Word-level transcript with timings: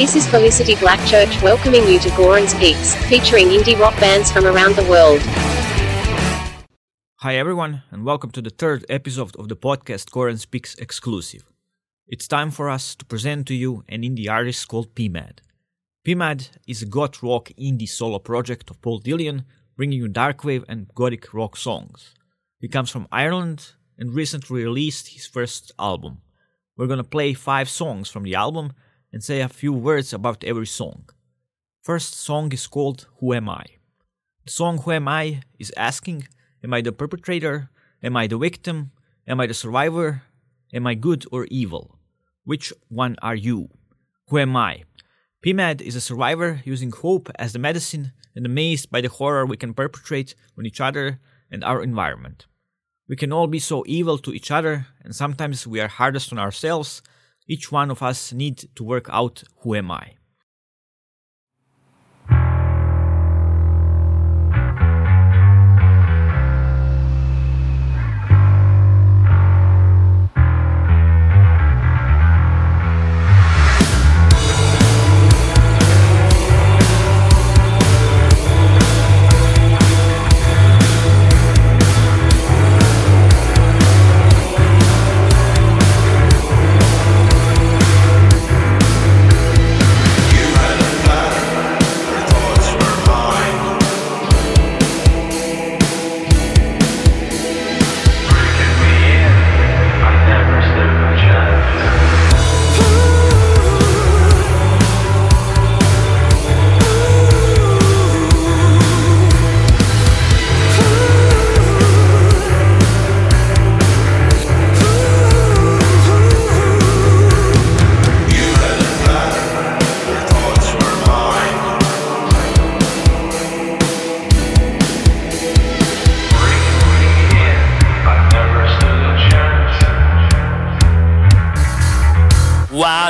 This 0.00 0.16
is 0.16 0.26
Felicity 0.26 0.76
Blackchurch 0.76 1.42
welcoming 1.42 1.86
you 1.86 1.98
to 1.98 2.08
Goran's 2.12 2.54
Picks, 2.54 2.94
featuring 3.10 3.48
indie 3.48 3.78
rock 3.78 3.94
bands 4.00 4.32
from 4.32 4.46
around 4.46 4.74
the 4.74 4.84
world. 4.84 5.20
Hi 7.16 7.36
everyone, 7.36 7.82
and 7.90 8.02
welcome 8.06 8.30
to 8.30 8.40
the 8.40 8.48
third 8.48 8.86
episode 8.88 9.36
of 9.36 9.48
the 9.48 9.56
podcast 9.56 10.10
Goran's 10.10 10.46
Picks 10.46 10.74
exclusive. 10.76 11.44
It's 12.06 12.26
time 12.26 12.50
for 12.50 12.70
us 12.70 12.94
to 12.94 13.04
present 13.04 13.46
to 13.48 13.54
you 13.54 13.84
an 13.90 14.00
indie 14.00 14.26
artist 14.26 14.66
called 14.68 14.94
PMAD. 14.94 15.40
PMAD 16.06 16.48
is 16.66 16.80
a 16.80 16.86
goth 16.86 17.22
rock 17.22 17.50
indie 17.58 17.86
solo 17.86 18.18
project 18.18 18.70
of 18.70 18.80
Paul 18.80 19.02
Dillion, 19.02 19.44
bringing 19.76 19.98
you 19.98 20.08
darkwave 20.08 20.64
and 20.66 20.88
gothic 20.94 21.34
rock 21.34 21.58
songs. 21.58 22.14
He 22.58 22.68
comes 22.68 22.88
from 22.88 23.06
Ireland 23.12 23.72
and 23.98 24.14
recently 24.14 24.64
released 24.64 25.08
his 25.08 25.26
first 25.26 25.72
album. 25.78 26.22
We're 26.74 26.86
gonna 26.86 27.04
play 27.04 27.34
five 27.34 27.68
songs 27.68 28.08
from 28.08 28.22
the 28.22 28.34
album 28.34 28.72
and 29.12 29.22
say 29.22 29.40
a 29.40 29.48
few 29.48 29.72
words 29.72 30.12
about 30.12 30.44
every 30.44 30.66
song. 30.66 31.08
First 31.82 32.14
song 32.14 32.52
is 32.52 32.66
called 32.66 33.06
Who 33.18 33.34
Am 33.34 33.48
I? 33.48 33.64
The 34.44 34.50
song 34.50 34.78
Who 34.78 34.92
Am 34.92 35.08
I 35.08 35.42
is 35.58 35.72
asking 35.76 36.28
Am 36.62 36.74
I 36.74 36.80
the 36.80 36.92
perpetrator? 36.92 37.70
Am 38.02 38.16
I 38.16 38.26
the 38.26 38.38
victim? 38.38 38.92
Am 39.26 39.40
I 39.40 39.46
the 39.46 39.54
survivor? 39.54 40.22
Am 40.72 40.86
I 40.86 40.94
good 40.94 41.24
or 41.32 41.46
evil? 41.50 41.98
Which 42.44 42.72
one 42.88 43.16
are 43.22 43.34
you? 43.34 43.68
Who 44.28 44.38
am 44.38 44.56
I? 44.56 44.84
PMAD 45.44 45.80
is 45.80 45.96
a 45.96 46.00
survivor 46.00 46.60
using 46.64 46.90
hope 46.90 47.30
as 47.36 47.52
the 47.52 47.58
medicine 47.58 48.12
and 48.36 48.44
amazed 48.44 48.90
by 48.90 49.00
the 49.00 49.08
horror 49.08 49.46
we 49.46 49.56
can 49.56 49.74
perpetrate 49.74 50.34
on 50.58 50.66
each 50.66 50.80
other 50.80 51.18
and 51.50 51.64
our 51.64 51.82
environment. 51.82 52.46
We 53.08 53.16
can 53.16 53.32
all 53.32 53.46
be 53.46 53.58
so 53.58 53.82
evil 53.86 54.18
to 54.18 54.32
each 54.32 54.50
other, 54.50 54.86
and 55.02 55.16
sometimes 55.16 55.66
we 55.66 55.80
are 55.80 55.88
hardest 55.88 56.30
on 56.30 56.38
ourselves. 56.38 57.02
Each 57.52 57.72
one 57.72 57.90
of 57.90 58.00
us 58.00 58.32
need 58.32 58.58
to 58.76 58.84
work 58.84 59.06
out 59.10 59.42
who 59.62 59.74
am 59.74 59.90
I. 59.90 60.12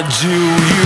Why 0.00 0.08
do 0.08 0.28
you 0.28 0.79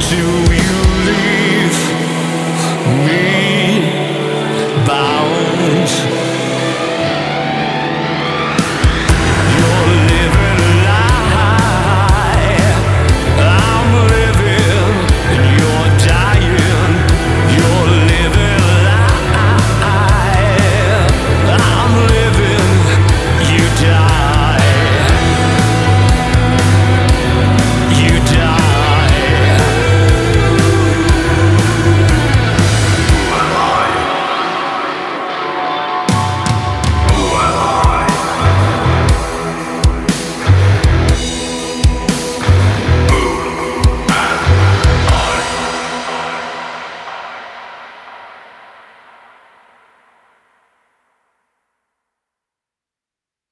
Do 0.00 0.16
you 0.16 0.30
leave 1.06 1.78
me 3.04 3.47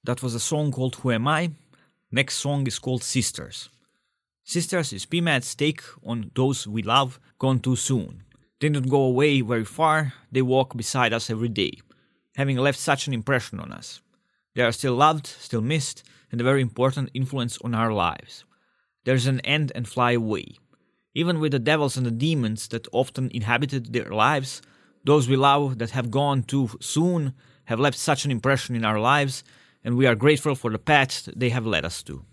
That 0.06 0.22
was 0.22 0.36
a 0.36 0.40
song 0.40 0.70
called 0.70 0.94
Who 0.96 1.10
Am 1.10 1.26
I? 1.26 1.50
Next 2.12 2.36
song 2.36 2.64
is 2.68 2.78
called 2.78 3.02
Sisters. 3.02 3.70
Sisters 4.44 4.92
is 4.92 5.04
PMAD's 5.04 5.52
take 5.56 5.82
on 6.04 6.30
those 6.36 6.64
we 6.64 6.82
love 6.82 7.18
gone 7.40 7.58
too 7.58 7.74
soon. 7.74 8.22
They 8.60 8.68
don't 8.68 8.88
go 8.88 9.02
away 9.02 9.40
very 9.40 9.64
far, 9.64 10.12
they 10.30 10.42
walk 10.42 10.76
beside 10.76 11.12
us 11.12 11.28
every 11.28 11.48
day, 11.48 11.80
having 12.36 12.56
left 12.56 12.78
such 12.78 13.08
an 13.08 13.14
impression 13.14 13.58
on 13.58 13.72
us. 13.72 14.00
They 14.54 14.62
are 14.62 14.70
still 14.70 14.94
loved, 14.94 15.26
still 15.26 15.60
missed, 15.60 16.04
and 16.30 16.40
a 16.40 16.44
very 16.44 16.62
important 16.62 17.10
influence 17.12 17.58
on 17.64 17.74
our 17.74 17.92
lives. 17.92 18.44
There's 19.04 19.26
an 19.26 19.40
end 19.40 19.72
and 19.74 19.88
fly 19.88 20.12
away. 20.12 20.54
Even 21.14 21.40
with 21.40 21.50
the 21.50 21.58
devils 21.58 21.96
and 21.96 22.06
the 22.06 22.12
demons 22.12 22.68
that 22.68 22.86
often 22.92 23.28
inhabited 23.34 23.92
their 23.92 24.10
lives, 24.10 24.62
those 25.02 25.28
we 25.28 25.34
love 25.34 25.78
that 25.78 25.90
have 25.90 26.12
gone 26.12 26.44
too 26.44 26.70
soon 26.80 27.34
have 27.64 27.80
left 27.80 27.98
such 27.98 28.24
an 28.24 28.30
impression 28.30 28.76
in 28.76 28.84
our 28.84 29.00
lives, 29.00 29.42
and 29.86 29.96
we 29.96 30.06
are 30.06 30.16
grateful 30.16 30.56
for 30.56 30.70
the 30.70 30.78
path 30.80 31.28
they 31.36 31.50
have 31.50 31.64
led 31.64 31.84
us 31.84 32.02
to. 32.02 32.24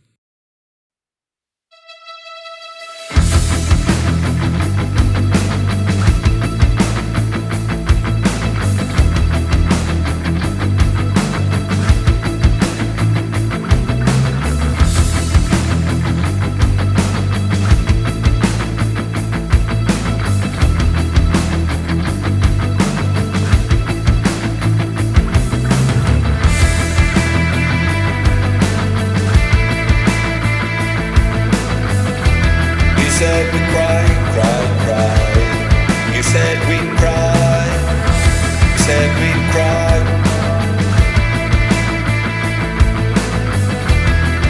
said 38.85 39.09
we'd 39.21 39.43
cry. 39.53 39.95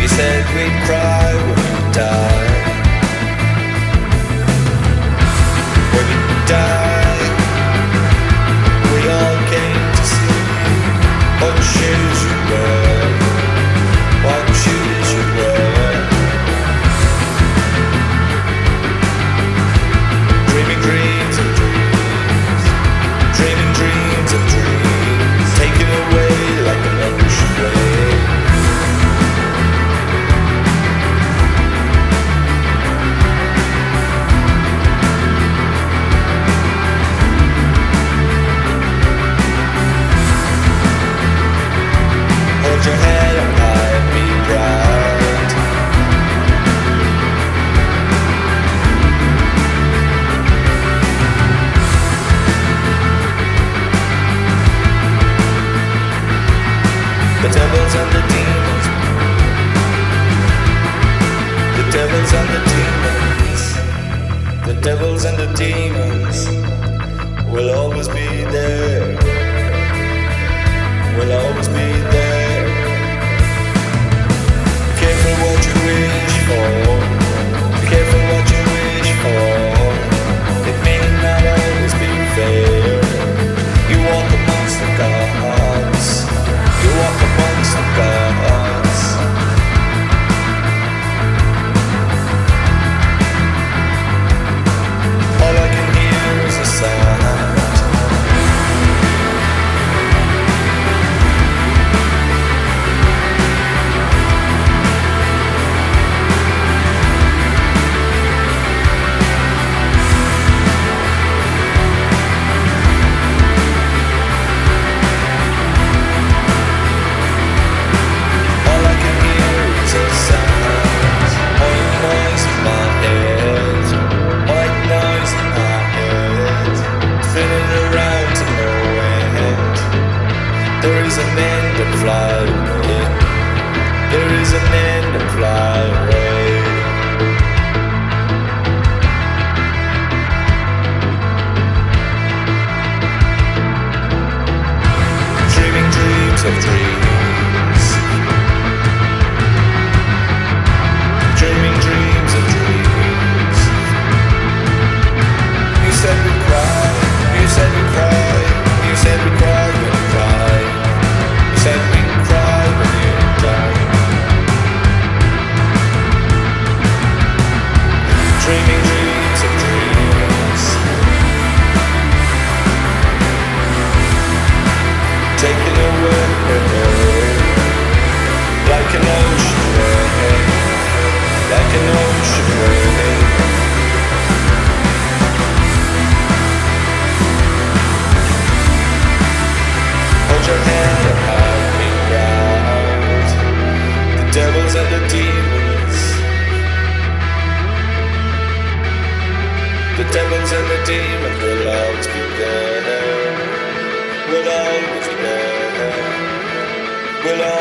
You 0.01 0.07
said 0.07 0.44
we'd 0.56 0.77
cry 0.88 1.33
when 1.45 1.59
we 1.75 1.94
die. 1.94 2.50
When 5.94 6.06
we 6.12 6.35
die, 6.56 7.24
we 8.91 9.00
all 9.18 9.38
came 9.53 9.85
to 9.97 10.03
see 10.13 10.44
shoes 11.74 12.19
you 12.25 12.36
wear. 12.50 12.82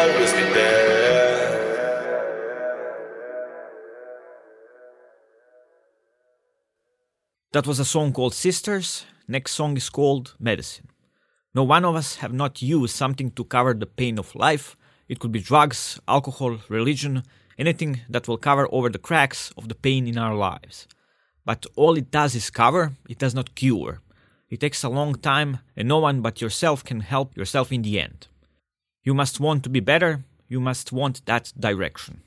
always 0.03 0.33
be 0.33 0.43
there. 0.55 0.83
That 7.53 7.67
was 7.67 7.79
a 7.79 7.85
song 7.85 8.13
called 8.13 8.35
Sisters. 8.35 9.07
Next 9.29 9.53
song 9.53 9.77
is 9.77 9.89
called 9.91 10.35
Medicine. 10.41 10.89
No 11.55 11.63
one 11.63 11.85
of 11.85 11.95
us 11.95 12.17
have 12.17 12.33
not 12.33 12.63
used 12.63 12.97
something 12.97 13.31
to 13.33 13.45
cover 13.45 13.75
the 13.75 13.87
pain 13.87 14.19
of 14.19 14.35
life. 14.35 14.75
It 15.09 15.21
could 15.21 15.33
be 15.33 15.41
drugs, 15.41 16.01
alcohol, 16.09 16.59
religion, 16.69 17.23
anything 17.59 18.01
that 18.09 18.27
will 18.27 18.39
cover 18.39 18.67
over 18.73 18.89
the 18.89 18.99
cracks 18.99 19.53
of 19.57 19.69
the 19.69 19.75
pain 19.75 20.09
in 20.09 20.19
our 20.19 20.35
lives. 20.35 20.89
But 21.45 21.67
all 21.77 21.97
it 21.99 22.11
does 22.11 22.35
is 22.35 22.51
cover, 22.51 22.93
it 23.09 23.19
does 23.19 23.35
not 23.35 23.55
cure. 23.55 24.01
It 24.49 24.61
takes 24.61 24.83
a 24.83 24.89
long 24.89 25.15
time, 25.15 25.59
and 25.77 25.87
no 25.87 25.99
one 25.99 26.23
but 26.23 26.41
yourself 26.41 26.83
can 26.83 27.01
help 27.01 27.37
yourself 27.37 27.71
in 27.71 27.83
the 27.83 28.01
end. 28.01 28.29
You 29.05 29.15
must 29.15 29.41
want 29.41 29.65
to 29.65 29.69
be 29.69 29.81
better, 29.81 30.25
you 30.49 30.61
must 30.61 30.93
want 30.93 31.27
that 31.27 31.53
direction. 31.59 32.23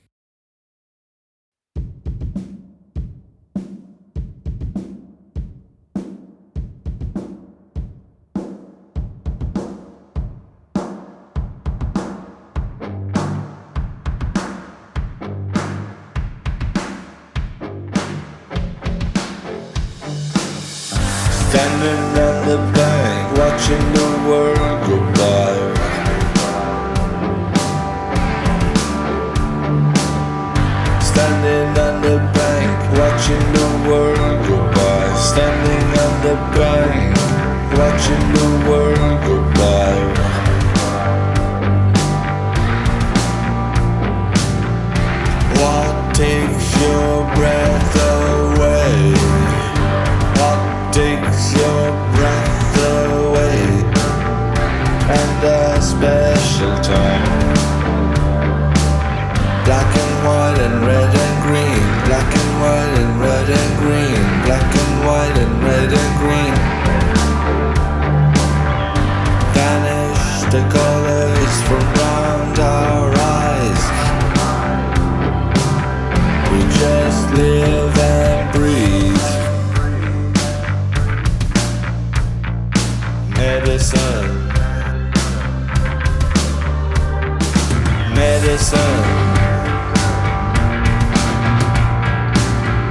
Medicine. 88.66 89.06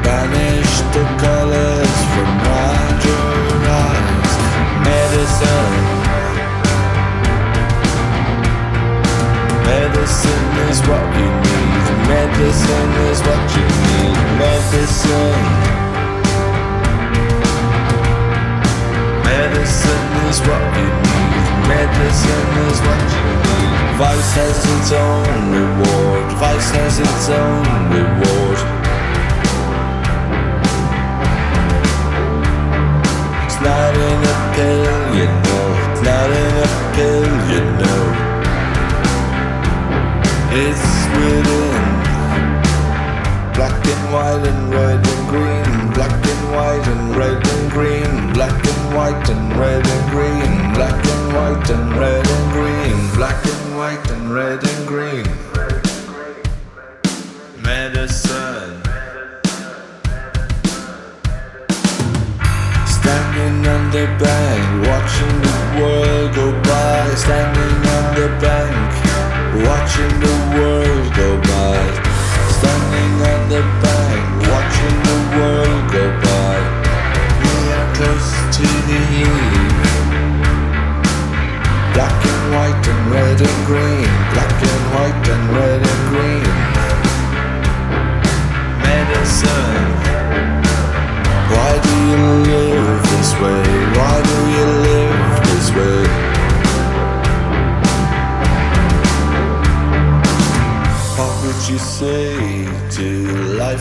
Banish 0.05 0.75
the 0.95 1.05
colors 1.19 1.97
from 2.13 2.31
round 2.47 3.05
your 3.05 3.59
eyes. 3.83 4.33
Medicine. 4.87 5.75
Medicine 9.65 10.49
is 10.71 10.81
what 10.89 11.07
you 11.19 11.31
need. 11.47 11.85
Medicine 12.09 12.93
is 13.11 13.21
what 13.27 13.45
you 13.57 13.67
need. 13.89 14.17
Medicine. 14.39 15.45
Medicine 19.25 20.29
is 20.29 20.41
what 20.41 20.79
you 20.79 21.03
need. 21.03 21.14
Medicine 21.69 22.51
is 22.69 22.79
what 22.87 23.03
you 23.15 23.29
need. 23.45 23.71
Vice 23.97 24.33
has 24.37 24.59
its 24.75 24.91
own 24.93 25.53
reward. 25.53 26.27
Vice 26.39 26.71
has 26.73 26.99
its 26.99 27.29
own 27.29 27.65
reward. 27.95 28.59
It's 33.45 33.61
not 33.61 33.93
in 34.09 34.21
a 34.33 34.37
pill, 34.55 34.95
you 35.19 35.29
know. 35.45 35.67
It's 35.93 36.03
not 36.03 36.29
in 36.43 36.55
a 36.65 36.71
pill, 36.95 37.33
you 37.53 37.63
know. 37.81 38.03
It's 40.53 40.87
within. 41.17 41.74
Black 43.55 43.87
and 43.87 44.13
white 44.13 44.45
and 44.49 44.75
red 44.75 45.07
and 45.07 45.29
green. 45.29 45.93
Black 45.95 46.11
and 46.11 46.53
white 46.53 46.87
and 46.89 47.17
red 47.17 47.47
and 47.47 47.71
green. 47.71 48.33
Black 48.33 48.67
and 48.67 48.95
white 48.97 49.31
and 49.31 49.57
red 49.57 49.87
and 49.87 50.11
green. 50.11 50.75
Black 50.75 51.07
and 51.07 51.35
white 51.35 51.71
and 51.71 51.97
red 51.97 52.27
and 52.27 52.53
green. 52.53 53.15
Black 53.15 53.47
and 53.47 53.77
white 53.79 54.11
and 54.11 54.35
red 54.35 54.61
and 54.61 54.89
green. 54.89 55.27
Medicine. 57.63 58.83
Standing 62.87 63.67
on 63.69 63.91
the 63.93 64.07
bank, 64.19 64.89
watching 64.89 65.37
the 65.47 65.59
world 65.79 66.35
go 66.35 66.53
by. 66.63 67.15
Standing 67.15 67.77
on 67.97 68.15
the 68.19 68.29
bank, 68.43 68.91
watching 69.65 70.15
the 70.19 70.35
world 70.59 71.15
go 71.15 71.41
by. 71.43 72.04
The 73.45 73.61
bank, 73.83 74.04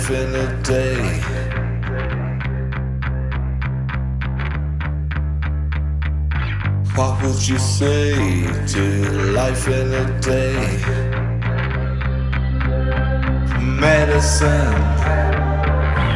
in 0.09 0.35
a 0.35 0.61
day? 0.63 1.21
What 6.95 7.21
would 7.23 7.47
you 7.47 7.57
say 7.57 8.13
to 8.73 8.83
life 9.31 9.67
in 9.67 9.93
a 9.93 10.19
day? 10.19 10.55
Medicine. 13.61 14.73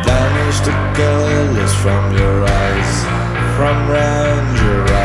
Banish 0.06 0.60
the 0.68 0.76
colors 0.98 1.74
from 1.84 2.04
your 2.18 2.44
eyes, 2.46 2.94
from 3.56 3.90
round 3.90 4.58
your 4.60 4.84
eyes. 4.84 4.97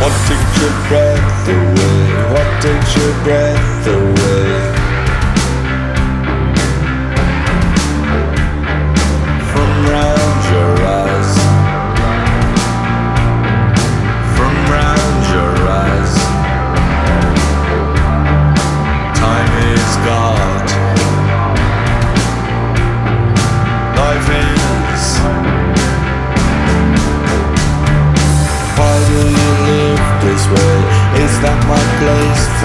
What 0.00 0.12
takes 0.28 0.60
your 0.60 0.74
breath 0.88 1.48
away? 1.48 1.96
What 2.32 2.62
takes 2.62 2.96
your 2.96 3.12
breath 3.24 3.86
away? 3.86 4.75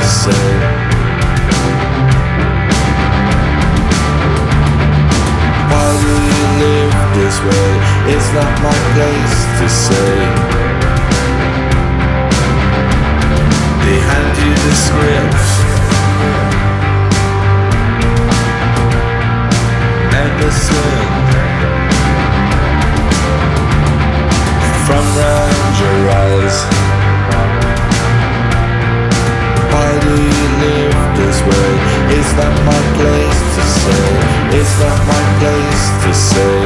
To 0.01 0.07
say? 0.07 0.91
This 7.13 7.39
way? 7.41 7.69
It's 8.13 8.29
not 8.33 8.51
my 8.63 8.77
place 8.93 9.37
to 9.59 9.67
say. 9.69 10.13
They 13.83 13.99
hand 14.09 14.37
you 14.41 14.53
the 14.65 14.75
script. 14.85 15.61
medicine 20.11 21.21
from 24.85 25.03
round 25.17 25.73
your 25.79 25.99
eyes. 26.09 27.00
Live 29.93 30.95
this 31.17 31.37
way? 31.41 31.69
Is 32.19 32.29
that 32.39 32.53
my 32.69 32.81
place 32.97 33.41
to 33.55 33.63
say? 33.81 34.05
Is 34.61 34.71
that 34.81 34.97
my 35.11 35.23
place 35.39 35.83
to 36.03 36.11
say? 36.29 36.57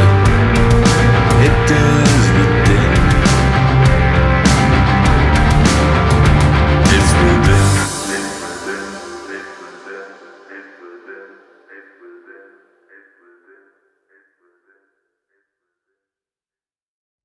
Within. 1.42 2.06
It's 6.96 7.12
within. 7.22 7.76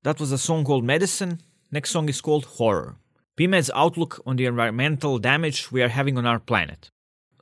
That 0.03 0.19
was 0.19 0.31
a 0.31 0.37
song 0.37 0.63
called 0.63 0.83
Medicine. 0.83 1.39
Next 1.71 1.91
song 1.91 2.09
is 2.09 2.21
called 2.21 2.45
Horror. 2.45 3.00
PMAD's 3.41 3.71
outlook 3.73 4.21
on 4.23 4.35
the 4.35 4.45
environmental 4.45 5.17
damage 5.17 5.71
we 5.71 5.81
are 5.81 5.87
having 5.87 6.15
on 6.15 6.27
our 6.27 6.37
planet. 6.37 6.91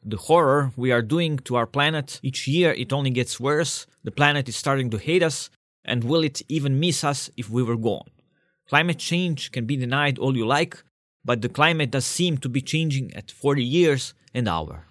The 0.01 0.15
horror 0.15 0.71
we 0.77 0.93
are 0.93 1.01
doing 1.01 1.39
to 1.39 1.55
our 1.57 1.67
planet, 1.67 2.21
each 2.23 2.47
year 2.47 2.71
it 2.71 2.93
only 2.93 3.09
gets 3.09 3.37
worse, 3.37 3.85
the 4.05 4.11
planet 4.11 4.47
is 4.47 4.55
starting 4.55 4.89
to 4.91 4.97
hate 4.97 5.21
us, 5.21 5.49
and 5.83 6.05
will 6.05 6.23
it 6.23 6.41
even 6.47 6.79
miss 6.79 7.03
us 7.03 7.29
if 7.35 7.49
we 7.49 7.63
were 7.63 7.75
gone? 7.75 8.09
Climate 8.69 8.97
change 8.97 9.51
can 9.51 9.65
be 9.65 9.75
denied 9.75 10.17
all 10.17 10.37
you 10.37 10.47
like, 10.47 10.81
but 11.25 11.41
the 11.41 11.49
climate 11.49 11.91
does 11.91 12.05
seem 12.05 12.37
to 12.37 12.47
be 12.47 12.61
changing 12.61 13.13
at 13.13 13.29
40 13.29 13.61
years 13.61 14.13
an 14.33 14.47
hour. 14.47 14.85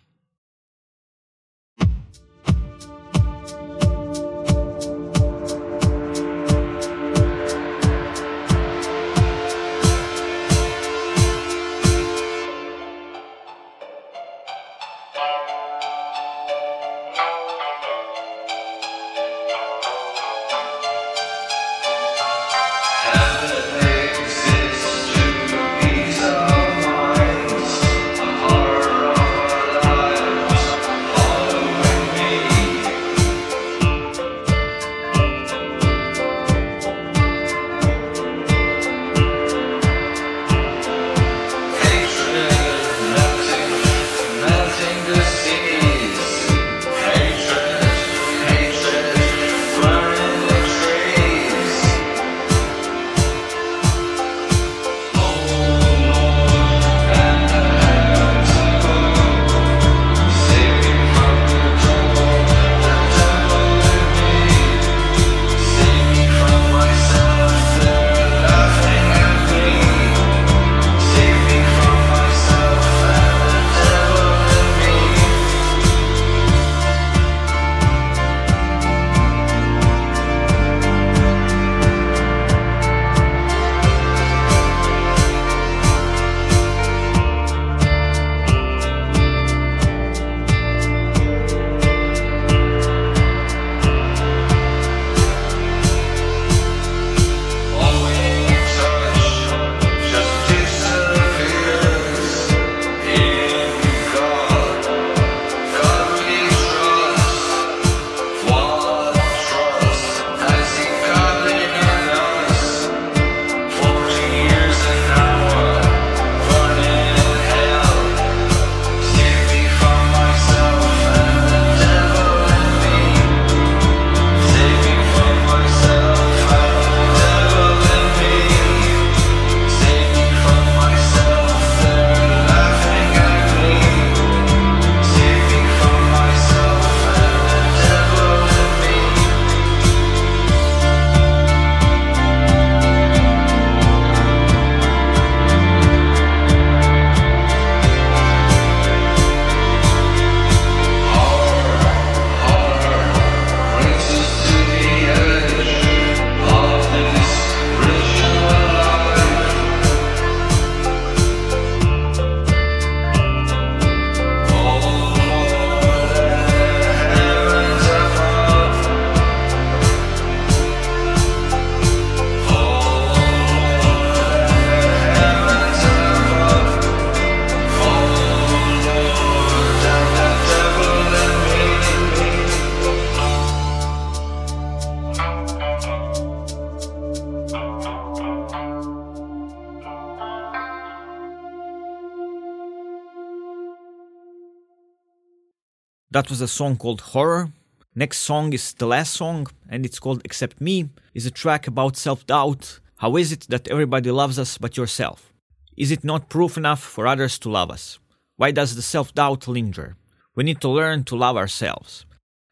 That 196.10 196.30
was 196.30 196.40
a 196.40 196.49
song 196.49 196.76
called 196.76 197.02
Horror. 197.02 197.52
Next 197.94 198.21
song 198.21 198.54
is 198.54 198.73
the 198.73 198.86
last 198.86 199.12
song, 199.12 199.47
and 199.68 199.84
it's 199.84 199.99
called 199.99 200.23
Accept 200.25 200.58
Me. 200.58 200.88
is 201.12 201.26
a 201.26 201.30
track 201.30 201.66
about 201.66 201.99
self-doubt. 201.99 202.80
How 202.97 203.16
is 203.18 203.30
it 203.30 203.47
that 203.50 203.68
everybody 203.68 204.10
loves 204.10 204.38
us 204.38 204.56
but 204.56 204.78
yourself? 204.78 205.34
Is 205.76 205.90
it 205.90 206.04
not 206.04 206.30
proof 206.30 206.56
enough 206.56 206.82
for 206.82 207.06
others 207.06 207.38
to 207.40 207.50
love 207.50 207.71
us? 207.71 207.99
Why 208.36 208.52
does 208.52 208.75
the 208.75 208.80
self-doubt 208.80 209.49
linger? 209.49 209.97
We 210.34 210.44
need 210.44 210.62
to 210.62 210.71
learn 210.71 211.04
to 211.04 211.16
love 211.16 211.36
ourselves. 211.36 212.06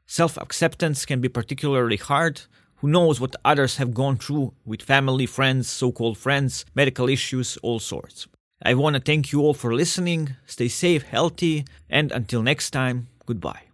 Self-acceptance 0.05 1.07
can 1.07 1.23
be 1.23 1.31
particularly 1.31 1.97
hard. 1.97 2.43
Who 2.81 2.89
knows 2.89 3.21
what 3.23 3.37
others 3.43 3.79
have 3.79 3.95
gone 3.95 4.19
through 4.19 4.53
with 4.67 4.83
family, 4.83 5.25
friends, 5.25 5.67
so-called 5.71 6.19
friends, 6.19 6.67
medical 6.75 7.09
issues, 7.09 7.57
all 7.63 7.79
sorts. 7.79 8.27
I 8.63 8.75
want 8.75 8.97
to 8.97 9.01
thank 9.01 9.33
you 9.33 9.41
all 9.41 9.55
for 9.55 9.75
listening. 9.75 10.37
Stay 10.45 10.69
safe, 10.69 11.05
healthy, 11.05 11.65
and 11.89 12.13
until 12.13 12.43
next 12.43 12.73
time, 12.73 13.09
goodbye. 13.27 13.66